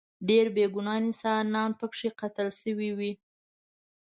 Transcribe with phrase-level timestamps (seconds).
[0.29, 3.13] ډیر بې ګناه انسانان به پکې قتل شوي وي.